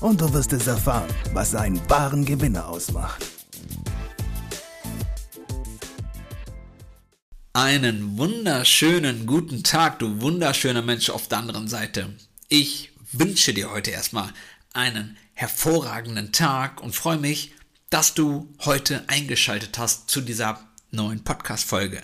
und 0.00 0.20
du 0.20 0.32
wirst 0.32 0.52
es 0.52 0.66
erfahren, 0.66 1.08
was 1.32 1.54
einen 1.54 1.80
wahren 1.90 2.24
Gewinner 2.24 2.68
ausmacht. 2.68 3.24
Einen 7.52 8.16
wunderschönen 8.16 9.26
guten 9.26 9.64
Tag, 9.64 9.98
du 9.98 10.20
wunderschöner 10.20 10.82
Mensch 10.82 11.10
auf 11.10 11.26
der 11.26 11.38
anderen 11.38 11.66
Seite. 11.66 12.14
Ich 12.48 12.92
wünsche 13.10 13.52
dir 13.52 13.72
heute 13.72 13.90
erstmal 13.90 14.32
einen 14.72 15.16
hervorragenden 15.34 16.30
Tag 16.30 16.80
und 16.80 16.94
freue 16.94 17.18
mich, 17.18 17.52
dass 17.90 18.14
du 18.14 18.54
heute 18.60 19.02
eingeschaltet 19.08 19.78
hast 19.78 20.08
zu 20.08 20.20
dieser 20.20 20.60
neuen 20.92 21.24
Podcast-Folge. 21.24 22.02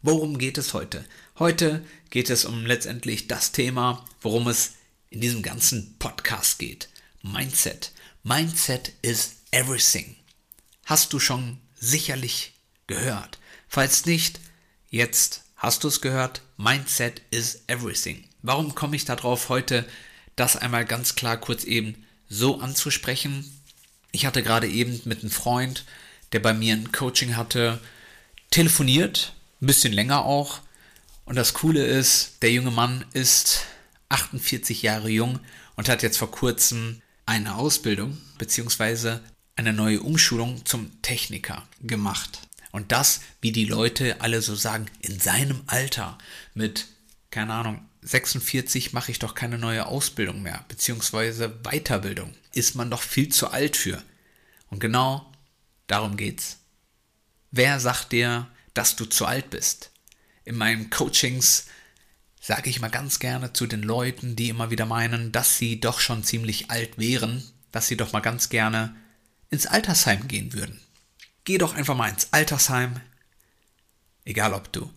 Worum 0.00 0.38
geht 0.38 0.56
es 0.56 0.72
heute? 0.72 1.04
Heute 1.38 1.84
geht 2.08 2.30
es 2.30 2.44
um 2.44 2.64
letztendlich 2.64 3.28
das 3.28 3.52
Thema, 3.52 4.04
worum 4.22 4.48
es 4.48 4.74
in 5.10 5.20
diesem 5.20 5.42
ganzen 5.42 5.96
Podcast 5.98 6.58
geht. 6.58 6.88
Mindset. 7.26 7.90
Mindset 8.22 8.92
is 9.00 9.36
everything. 9.50 10.14
Hast 10.84 11.10
du 11.14 11.18
schon 11.18 11.56
sicherlich 11.74 12.52
gehört. 12.86 13.38
Falls 13.66 14.04
nicht, 14.04 14.40
jetzt 14.90 15.42
hast 15.56 15.84
du 15.84 15.88
es 15.88 16.02
gehört. 16.02 16.42
Mindset 16.58 17.22
is 17.30 17.62
everything. 17.66 18.28
Warum 18.42 18.74
komme 18.74 18.94
ich 18.94 19.06
darauf 19.06 19.48
heute, 19.48 19.86
das 20.36 20.56
einmal 20.56 20.84
ganz 20.84 21.14
klar 21.14 21.38
kurz 21.38 21.64
eben 21.64 22.04
so 22.28 22.60
anzusprechen? 22.60 23.58
Ich 24.12 24.26
hatte 24.26 24.42
gerade 24.42 24.68
eben 24.68 25.00
mit 25.06 25.20
einem 25.20 25.30
Freund, 25.30 25.86
der 26.32 26.40
bei 26.40 26.52
mir 26.52 26.74
ein 26.74 26.92
Coaching 26.92 27.36
hatte, 27.36 27.80
telefoniert, 28.50 29.32
ein 29.62 29.66
bisschen 29.66 29.94
länger 29.94 30.26
auch. 30.26 30.60
Und 31.24 31.36
das 31.36 31.54
Coole 31.54 31.86
ist, 31.86 32.42
der 32.42 32.52
junge 32.52 32.70
Mann 32.70 33.06
ist 33.14 33.64
48 34.10 34.82
Jahre 34.82 35.08
jung 35.08 35.40
und 35.74 35.88
hat 35.88 36.02
jetzt 36.02 36.18
vor 36.18 36.30
kurzem 36.30 37.00
eine 37.26 37.56
Ausbildung 37.56 38.18
bzw. 38.38 39.18
eine 39.56 39.72
neue 39.72 40.00
Umschulung 40.00 40.64
zum 40.66 41.00
Techniker 41.02 41.66
gemacht. 41.82 42.40
Und 42.72 42.92
das, 42.92 43.20
wie 43.40 43.52
die 43.52 43.66
Leute 43.66 44.20
alle 44.20 44.42
so 44.42 44.54
sagen, 44.54 44.86
in 45.00 45.20
seinem 45.20 45.62
Alter 45.66 46.18
mit, 46.54 46.86
keine 47.30 47.54
Ahnung, 47.54 47.88
46 48.02 48.92
mache 48.92 49.10
ich 49.10 49.18
doch 49.18 49.34
keine 49.34 49.58
neue 49.58 49.86
Ausbildung 49.86 50.42
mehr, 50.42 50.64
beziehungsweise 50.68 51.48
Weiterbildung. 51.62 52.34
Ist 52.52 52.74
man 52.74 52.90
doch 52.90 53.02
viel 53.02 53.30
zu 53.30 53.48
alt 53.48 53.76
für. 53.76 54.02
Und 54.68 54.80
genau 54.80 55.32
darum 55.86 56.16
geht's. 56.16 56.58
Wer 57.50 57.80
sagt 57.80 58.12
dir, 58.12 58.48
dass 58.74 58.96
du 58.96 59.04
zu 59.04 59.24
alt 59.24 59.50
bist? 59.50 59.90
In 60.44 60.56
meinen 60.56 60.90
Coachings 60.90 61.66
sage 62.46 62.68
ich 62.68 62.78
mal 62.78 62.90
ganz 62.90 63.20
gerne 63.20 63.54
zu 63.54 63.66
den 63.66 63.82
Leuten, 63.82 64.36
die 64.36 64.50
immer 64.50 64.70
wieder 64.70 64.84
meinen, 64.84 65.32
dass 65.32 65.56
sie 65.56 65.80
doch 65.80 65.98
schon 65.98 66.24
ziemlich 66.24 66.70
alt 66.70 66.98
wären, 66.98 67.42
dass 67.72 67.88
sie 67.88 67.96
doch 67.96 68.12
mal 68.12 68.20
ganz 68.20 68.50
gerne 68.50 68.94
ins 69.48 69.64
Altersheim 69.64 70.28
gehen 70.28 70.52
würden. 70.52 70.78
Geh 71.44 71.56
doch 71.56 71.74
einfach 71.74 71.96
mal 71.96 72.10
ins 72.10 72.34
Altersheim, 72.34 73.00
egal 74.26 74.52
ob 74.52 74.70
du 74.74 74.90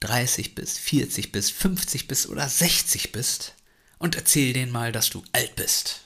30 0.00 0.54
bist, 0.54 0.78
40 0.78 1.30
bist, 1.30 1.52
50 1.52 2.08
bist 2.08 2.26
oder 2.30 2.48
60 2.48 3.12
bist, 3.12 3.54
und 3.98 4.16
erzähl 4.16 4.54
denen 4.54 4.72
mal, 4.72 4.90
dass 4.90 5.10
du 5.10 5.22
alt 5.32 5.56
bist. 5.56 6.00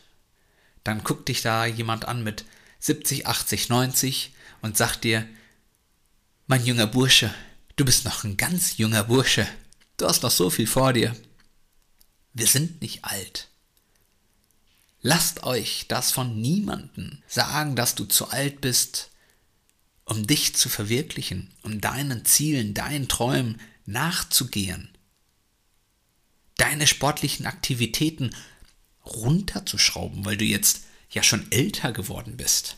Dann 0.82 1.04
guckt 1.04 1.28
dich 1.28 1.42
da 1.42 1.64
jemand 1.64 2.06
an 2.06 2.24
mit 2.24 2.44
70, 2.80 3.26
80, 3.26 3.68
90 3.68 4.34
und 4.62 4.76
sagt 4.76 5.04
dir, 5.04 5.28
mein 6.48 6.64
junger 6.64 6.88
Bursche, 6.88 7.32
du 7.76 7.84
bist 7.84 8.04
noch 8.04 8.24
ein 8.24 8.36
ganz 8.36 8.78
junger 8.78 9.04
Bursche. 9.04 9.46
Du 9.98 10.06
hast 10.06 10.22
noch 10.22 10.30
so 10.30 10.48
viel 10.48 10.68
vor 10.68 10.92
dir. 10.92 11.14
Wir 12.32 12.46
sind 12.46 12.80
nicht 12.80 13.04
alt. 13.04 13.48
Lasst 15.02 15.42
euch 15.42 15.86
das 15.88 16.12
von 16.12 16.40
niemandem 16.40 17.22
sagen, 17.26 17.74
dass 17.74 17.96
du 17.96 18.04
zu 18.04 18.30
alt 18.30 18.60
bist, 18.60 19.10
um 20.04 20.26
dich 20.26 20.54
zu 20.54 20.68
verwirklichen, 20.68 21.50
um 21.62 21.80
deinen 21.80 22.24
Zielen, 22.24 22.74
deinen 22.74 23.08
Träumen 23.08 23.60
nachzugehen. 23.86 24.88
Deine 26.56 26.86
sportlichen 26.86 27.46
Aktivitäten 27.46 28.34
runterzuschrauben, 29.04 30.24
weil 30.24 30.36
du 30.36 30.44
jetzt 30.44 30.82
ja 31.10 31.24
schon 31.24 31.50
älter 31.50 31.92
geworden 31.92 32.36
bist. 32.36 32.76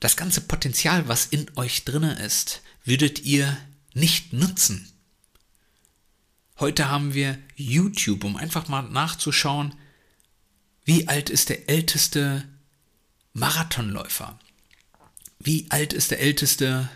Das 0.00 0.16
ganze 0.16 0.40
Potenzial, 0.40 1.06
was 1.06 1.26
in 1.26 1.46
euch 1.56 1.84
drinne 1.84 2.14
ist, 2.24 2.60
würdet 2.84 3.20
ihr 3.20 3.56
nicht 3.92 4.32
nutzen. 4.32 4.90
Heute 6.60 6.88
haben 6.88 7.14
wir 7.14 7.38
YouTube, 7.56 8.22
um 8.22 8.36
einfach 8.36 8.68
mal 8.68 8.82
nachzuschauen, 8.82 9.74
wie 10.84 11.08
alt 11.08 11.28
ist 11.28 11.48
der 11.48 11.68
älteste 11.68 12.46
Marathonläufer? 13.32 14.38
Wie 15.40 15.66
alt 15.70 15.92
ist 15.92 16.12
der 16.12 16.20
älteste 16.20 16.88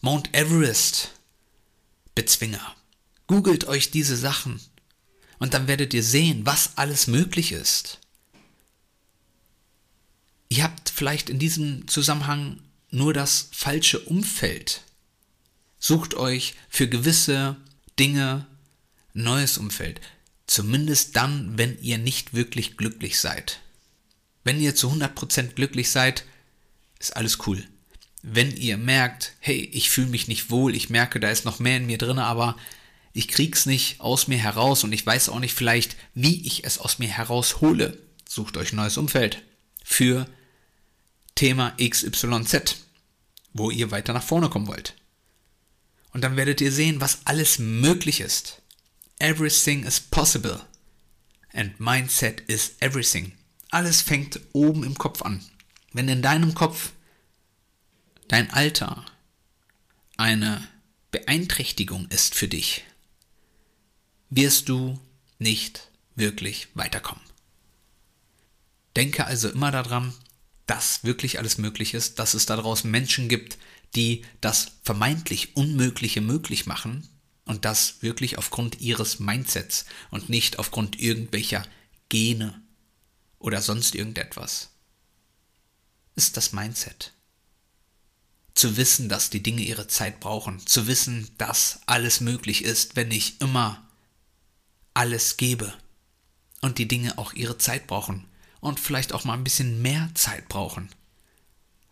Mount 0.00 0.34
Everest 0.34 1.12
Bezwinger? 2.14 2.74
Googelt 3.26 3.66
euch 3.66 3.90
diese 3.90 4.16
Sachen 4.16 4.60
und 5.38 5.52
dann 5.52 5.68
werdet 5.68 5.92
ihr 5.92 6.02
sehen, 6.02 6.46
was 6.46 6.78
alles 6.78 7.06
möglich 7.06 7.52
ist. 7.52 8.00
Ihr 10.48 10.62
habt 10.62 10.88
vielleicht 10.88 11.28
in 11.28 11.38
diesem 11.38 11.86
Zusammenhang 11.86 12.62
nur 12.90 13.12
das 13.12 13.50
falsche 13.52 14.00
Umfeld. 14.00 14.84
Sucht 15.78 16.14
euch 16.14 16.54
für 16.70 16.88
gewisse 16.88 17.56
Dinge 17.98 18.46
neues 19.16 19.58
Umfeld. 19.58 20.00
Zumindest 20.46 21.16
dann, 21.16 21.58
wenn 21.58 21.80
ihr 21.80 21.98
nicht 21.98 22.34
wirklich 22.34 22.76
glücklich 22.76 23.18
seid. 23.18 23.60
Wenn 24.44 24.60
ihr 24.60 24.76
zu 24.76 24.90
100% 24.90 25.54
glücklich 25.54 25.90
seid, 25.90 26.24
ist 27.00 27.16
alles 27.16 27.46
cool. 27.46 27.64
Wenn 28.22 28.56
ihr 28.56 28.76
merkt, 28.76 29.34
hey, 29.40 29.68
ich 29.72 29.90
fühle 29.90 30.08
mich 30.08 30.28
nicht 30.28 30.50
wohl, 30.50 30.74
ich 30.74 30.90
merke, 30.90 31.20
da 31.20 31.30
ist 31.30 31.44
noch 31.44 31.58
mehr 31.58 31.76
in 31.78 31.86
mir 31.86 31.98
drin, 31.98 32.18
aber 32.18 32.56
ich 33.12 33.28
krieg's 33.28 33.66
nicht 33.66 34.00
aus 34.00 34.28
mir 34.28 34.38
heraus 34.38 34.84
und 34.84 34.92
ich 34.92 35.04
weiß 35.04 35.30
auch 35.30 35.40
nicht 35.40 35.54
vielleicht, 35.54 35.96
wie 36.14 36.46
ich 36.46 36.64
es 36.64 36.78
aus 36.78 36.98
mir 36.98 37.08
heraushole, 37.08 37.98
sucht 38.28 38.56
euch 38.56 38.72
neues 38.72 38.98
Umfeld 38.98 39.42
für 39.82 40.26
Thema 41.34 41.74
XYZ, 41.80 42.76
wo 43.52 43.70
ihr 43.70 43.90
weiter 43.90 44.12
nach 44.12 44.22
vorne 44.22 44.48
kommen 44.48 44.66
wollt. 44.66 44.94
Und 46.12 46.22
dann 46.22 46.36
werdet 46.36 46.60
ihr 46.60 46.72
sehen, 46.72 47.00
was 47.00 47.20
alles 47.24 47.58
möglich 47.58 48.20
ist. 48.20 48.62
Everything 49.18 49.84
is 49.84 49.98
possible. 49.98 50.60
And 51.52 51.78
mindset 51.80 52.40
is 52.48 52.74
everything. 52.80 53.32
Alles 53.70 54.02
fängt 54.02 54.40
oben 54.52 54.84
im 54.84 54.96
Kopf 54.96 55.22
an. 55.22 55.44
Wenn 55.92 56.08
in 56.08 56.20
deinem 56.20 56.54
Kopf 56.54 56.92
dein 58.28 58.50
Alter 58.50 59.06
eine 60.18 60.68
Beeinträchtigung 61.10 62.06
ist 62.08 62.34
für 62.34 62.48
dich, 62.48 62.84
wirst 64.28 64.68
du 64.68 65.00
nicht 65.38 65.90
wirklich 66.14 66.68
weiterkommen. 66.74 67.24
Denke 68.96 69.24
also 69.26 69.48
immer 69.48 69.70
daran, 69.70 70.12
dass 70.66 71.04
wirklich 71.04 71.38
alles 71.38 71.56
möglich 71.58 71.94
ist, 71.94 72.18
dass 72.18 72.34
es 72.34 72.44
da 72.44 72.56
draußen 72.56 72.90
Menschen 72.90 73.28
gibt, 73.28 73.56
die 73.94 74.24
das 74.40 74.72
vermeintlich 74.82 75.56
Unmögliche 75.56 76.20
möglich 76.20 76.66
machen 76.66 77.08
und 77.46 77.64
das 77.64 78.02
wirklich 78.02 78.36
aufgrund 78.36 78.80
ihres 78.80 79.18
Mindsets 79.18 79.86
und 80.10 80.28
nicht 80.28 80.58
aufgrund 80.58 81.00
irgendwelcher 81.00 81.66
Gene 82.10 82.60
oder 83.38 83.62
sonst 83.62 83.94
irgendetwas. 83.94 84.70
Ist 86.16 86.36
das 86.36 86.52
Mindset. 86.52 87.12
Zu 88.54 88.76
wissen, 88.76 89.08
dass 89.08 89.30
die 89.30 89.42
Dinge 89.42 89.62
ihre 89.62 89.86
Zeit 89.86 90.18
brauchen, 90.20 90.66
zu 90.66 90.86
wissen, 90.86 91.30
dass 91.38 91.80
alles 91.86 92.20
möglich 92.20 92.64
ist, 92.64 92.96
wenn 92.96 93.10
ich 93.10 93.40
immer 93.40 93.86
alles 94.94 95.36
gebe 95.36 95.72
und 96.62 96.78
die 96.78 96.88
Dinge 96.88 97.18
auch 97.18 97.32
ihre 97.32 97.58
Zeit 97.58 97.86
brauchen 97.86 98.26
und 98.60 98.80
vielleicht 98.80 99.12
auch 99.12 99.24
mal 99.24 99.34
ein 99.34 99.44
bisschen 99.44 99.82
mehr 99.82 100.10
Zeit 100.14 100.48
brauchen. 100.48 100.88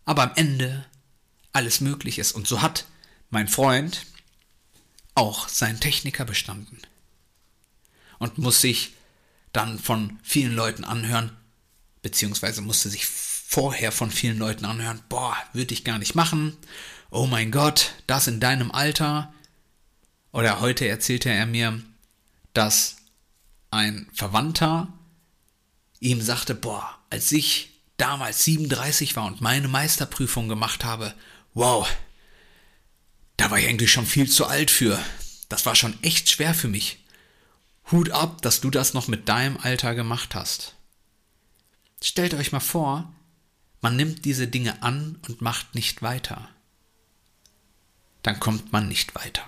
Aber 0.05 0.23
am 0.23 0.31
Ende 0.35 0.85
alles 1.53 1.81
möglich 1.81 2.19
ist 2.19 2.33
und 2.33 2.47
so 2.47 2.61
hat 2.61 2.85
mein 3.29 3.47
Freund, 3.47 4.05
auch 5.15 5.47
seinen 5.47 5.79
Techniker 5.79 6.25
bestanden. 6.25 6.77
Und 8.19 8.37
muss 8.37 8.61
sich 8.61 8.93
dann 9.51 9.79
von 9.79 10.19
vielen 10.23 10.53
Leuten 10.53 10.83
anhören, 10.83 11.35
beziehungsweise 12.01 12.61
musste 12.61 12.89
sich 12.89 13.05
vorher 13.05 13.91
von 13.91 14.11
vielen 14.11 14.37
Leuten 14.37 14.65
anhören, 14.65 15.01
boah, 15.09 15.35
würde 15.53 15.73
ich 15.73 15.83
gar 15.83 15.97
nicht 15.97 16.15
machen. 16.15 16.57
Oh 17.09 17.25
mein 17.25 17.51
Gott, 17.51 17.93
das 18.07 18.27
in 18.27 18.39
deinem 18.39 18.71
Alter. 18.71 19.33
Oder 20.31 20.59
heute 20.59 20.87
erzählte 20.87 21.29
er 21.29 21.45
mir, 21.45 21.81
dass 22.53 22.97
ein 23.71 24.09
Verwandter 24.13 24.91
ihm 25.99 26.21
sagte, 26.21 26.55
boah, 26.55 26.97
als 27.09 27.31
ich 27.31 27.71
damals 27.97 28.43
37 28.43 29.15
war 29.15 29.25
und 29.25 29.41
meine 29.41 29.67
Meisterprüfung 29.67 30.49
gemacht 30.49 30.83
habe, 30.83 31.13
wow, 31.53 31.87
da 33.37 33.51
war 33.51 33.59
ich 33.59 33.67
eigentlich 33.67 33.91
schon 33.91 34.05
viel 34.05 34.29
zu 34.29 34.45
alt 34.45 34.71
für. 34.71 34.99
Das 35.49 35.65
war 35.65 35.75
schon 35.75 36.01
echt 36.03 36.29
schwer 36.29 36.53
für 36.53 36.67
mich. 36.67 36.99
Hut 37.91 38.09
ab, 38.11 38.41
dass 38.41 38.61
du 38.61 38.69
das 38.69 38.93
noch 38.93 39.07
mit 39.07 39.29
deinem 39.29 39.57
Alter 39.57 39.93
gemacht 39.93 40.35
hast. 40.35 40.75
Stellt 42.01 42.33
euch 42.33 42.51
mal 42.51 42.59
vor, 42.59 43.13
man 43.81 43.95
nimmt 43.95 44.25
diese 44.25 44.47
Dinge 44.47 44.81
an 44.81 45.19
und 45.27 45.41
macht 45.41 45.75
nicht 45.75 46.01
weiter. 46.01 46.49
Dann 48.23 48.39
kommt 48.39 48.71
man 48.71 48.87
nicht 48.87 49.13
weiter. 49.15 49.43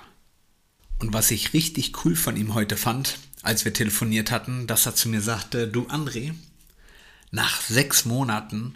Und 0.99 1.13
was 1.13 1.31
ich 1.31 1.53
richtig 1.53 2.05
cool 2.05 2.15
von 2.15 2.37
ihm 2.37 2.53
heute 2.53 2.77
fand, 2.77 3.17
als 3.41 3.65
wir 3.65 3.73
telefoniert 3.73 4.31
hatten, 4.31 4.67
dass 4.67 4.85
er 4.85 4.95
zu 4.95 5.09
mir 5.09 5.21
sagte, 5.21 5.67
du 5.67 5.87
André, 5.87 6.33
nach 7.31 7.61
sechs 7.61 8.05
Monaten 8.05 8.75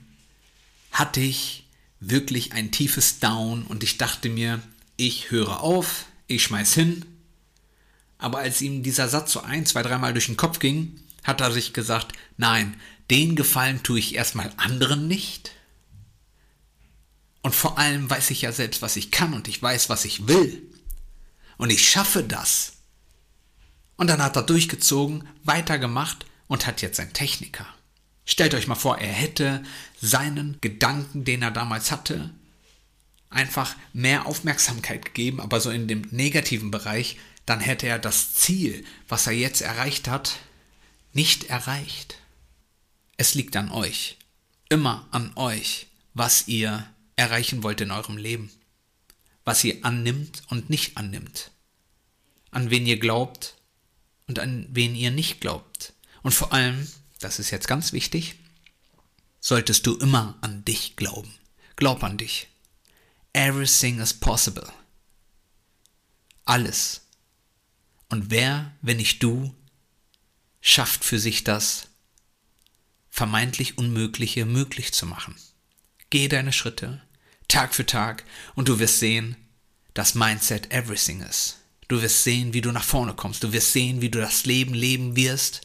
hatte 0.92 1.20
ich 1.20 1.68
wirklich 2.00 2.54
ein 2.54 2.72
tiefes 2.72 3.20
Down 3.20 3.64
und 3.64 3.84
ich 3.84 3.98
dachte 3.98 4.30
mir, 4.30 4.62
ich 5.08 5.32
höre 5.32 5.62
auf, 5.62 6.06
ich 6.28 6.44
schmeiß 6.44 6.76
hin. 6.76 7.06
Aber 8.20 8.38
als 8.38 8.62
ihm 8.62 8.84
dieser 8.84 9.10
Satz 9.10 9.32
so 9.32 9.42
ein, 9.42 9.66
zwei, 9.66 9.82
dreimal 9.82 10.14
durch 10.14 10.28
den 10.28 10.38
Kopf 10.38 10.60
ging, 10.60 11.00
hat 11.24 11.42
er 11.42 11.52
sich 11.52 11.74
gesagt, 11.74 12.14
nein, 12.38 12.80
den 13.10 13.36
Gefallen 13.36 13.82
tue 13.82 13.98
ich 13.98 14.14
erstmal 14.14 14.54
anderen 14.58 15.08
nicht. 15.08 15.54
Und 17.42 17.56
vor 17.56 17.80
allem 17.80 18.08
weiß 18.12 18.30
ich 18.30 18.44
ja 18.44 18.52
selbst, 18.52 18.84
was 18.84 18.96
ich 18.96 19.10
kann 19.10 19.34
und 19.34 19.48
ich 19.48 19.60
weiß, 19.60 19.90
was 19.90 20.06
ich 20.06 20.28
will. 20.28 20.62
Und 21.58 21.72
ich 21.72 21.90
schaffe 21.90 22.24
das. 22.24 22.74
Und 23.98 24.08
dann 24.08 24.22
hat 24.22 24.36
er 24.36 24.44
durchgezogen, 24.44 25.28
weitergemacht 25.44 26.28
und 26.48 26.68
hat 26.68 26.84
jetzt 26.84 27.00
einen 27.00 27.14
Techniker. 27.14 27.66
Stellt 28.24 28.54
euch 28.54 28.68
mal 28.68 28.76
vor, 28.76 29.00
er 29.00 29.12
hätte 29.12 29.64
seinen 30.00 30.60
Gedanken, 30.62 31.24
den 31.24 31.42
er 31.42 31.52
damals 31.52 31.90
hatte, 31.90 32.30
einfach 33.32 33.76
mehr 33.94 34.28
Aufmerksamkeit 34.28 35.06
gegeben, 35.06 35.40
aber 35.40 35.60
so 35.60 35.72
in 35.72 35.88
dem 35.88 36.08
negativen 36.12 36.70
Bereich, 36.70 37.18
dann 37.46 37.60
hätte 37.60 37.88
er 37.88 37.98
das 37.98 38.36
Ziel, 38.36 38.86
was 39.08 39.26
er 39.26 39.34
jetzt 39.34 39.62
erreicht 39.62 40.08
hat, 40.08 40.38
nicht 41.14 41.46
erreicht. 41.46 42.18
Es 43.18 43.34
liegt 43.34 43.56
an 43.56 43.72
euch, 43.72 44.18
immer 44.70 45.08
an 45.12 45.32
euch, 45.36 45.88
was 46.14 46.48
ihr 46.48 46.88
erreichen 47.16 47.64
wollt 47.64 47.82
in 47.82 47.92
eurem 47.92 48.18
Leben, 48.18 48.52
was 49.46 49.64
ihr 49.64 49.84
annimmt 49.84 50.44
und 50.48 50.70
nicht 50.70 50.98
annimmt, 50.98 51.52
an 52.52 52.70
wen 52.70 52.86
ihr 52.86 53.00
glaubt 53.00 53.56
und 54.28 54.40
an 54.40 54.68
wen 54.70 54.96
ihr 54.96 55.12
nicht 55.12 55.42
glaubt. 55.42 55.94
Und 56.22 56.34
vor 56.34 56.54
allem, 56.54 56.88
das 57.20 57.40
ist 57.40 57.52
jetzt 57.52 57.68
ganz 57.68 57.94
wichtig, 57.94 58.36
solltest 59.40 59.88
du 59.88 59.98
immer 59.98 60.38
an 60.42 60.64
dich 60.66 60.96
glauben. 60.96 61.34
Glaub 61.76 62.04
an 62.04 62.18
dich. 62.18 62.51
Everything 63.34 64.00
is 64.00 64.14
possible. 64.14 64.68
Alles. 66.46 67.02
Und 68.10 68.30
wer, 68.30 68.74
wenn 68.82 68.98
nicht 68.98 69.24
du, 69.24 69.56
schafft 70.60 71.06
für 71.06 71.20
sich 71.20 71.44
das 71.44 71.88
vermeintlich 73.10 73.78
Unmögliche 73.78 74.46
möglich 74.46 74.94
zu 74.94 75.06
machen? 75.06 75.36
Geh 76.10 76.28
deine 76.28 76.52
Schritte, 76.52 77.02
Tag 77.48 77.74
für 77.74 77.86
Tag, 77.86 78.26
und 78.56 78.68
du 78.68 78.80
wirst 78.80 79.00
sehen, 79.00 79.38
dass 79.94 80.16
Mindset 80.16 80.72
everything 80.74 81.22
ist. 81.22 81.58
Du 81.88 82.02
wirst 82.02 82.24
sehen, 82.24 82.54
wie 82.54 82.62
du 82.62 82.72
nach 82.72 82.84
vorne 82.84 83.14
kommst. 83.14 83.44
Du 83.44 83.52
wirst 83.52 83.74
sehen, 83.74 84.02
wie 84.02 84.10
du 84.10 84.20
das 84.20 84.46
Leben 84.46 84.74
leben 84.74 85.16
wirst, 85.16 85.62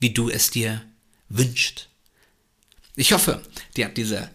wie 0.00 0.12
du 0.12 0.28
es 0.28 0.50
dir 0.50 0.84
wünscht. 1.28 1.88
Ich 2.96 3.12
hoffe, 3.12 3.42
dir 3.76 3.86
hat 3.86 3.96
diese 3.96 4.30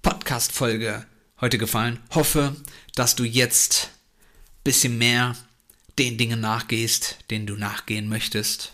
Podcast-Folge 0.00 1.06
heute 1.40 1.58
gefallen. 1.58 1.98
Hoffe, 2.14 2.56
dass 2.94 3.16
du 3.16 3.24
jetzt 3.24 3.90
ein 3.90 4.64
bisschen 4.64 4.98
mehr 4.98 5.36
den 5.98 6.16
Dingen 6.16 6.40
nachgehst, 6.40 7.18
denen 7.30 7.46
du 7.46 7.56
nachgehen 7.56 8.08
möchtest. 8.08 8.72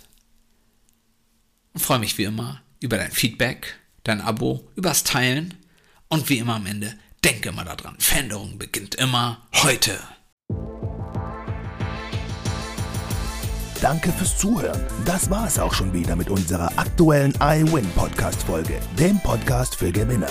Und 1.72 1.80
freue 1.80 1.98
mich 1.98 2.18
wie 2.18 2.24
immer 2.24 2.62
über 2.80 2.98
dein 2.98 3.12
Feedback, 3.12 3.78
dein 4.04 4.20
Abo, 4.20 4.68
übers 4.76 5.04
Teilen 5.04 5.54
und 6.08 6.28
wie 6.28 6.38
immer 6.38 6.56
am 6.56 6.66
Ende, 6.66 6.96
denke 7.24 7.48
immer 7.48 7.64
daran, 7.64 7.96
Veränderung 7.98 8.58
beginnt 8.58 8.94
immer 8.94 9.46
heute. 9.54 9.98
Danke 13.80 14.12
fürs 14.12 14.38
Zuhören. 14.38 14.80
Das 15.04 15.28
war 15.28 15.46
es 15.46 15.58
auch 15.58 15.74
schon 15.74 15.92
wieder 15.92 16.16
mit 16.16 16.30
unserer 16.30 16.78
aktuellen 16.78 17.34
iWin 17.38 17.88
Podcast 17.90 18.42
Folge, 18.44 18.80
dem 18.98 19.20
Podcast 19.20 19.74
für 19.74 19.92
Gewinner. 19.92 20.30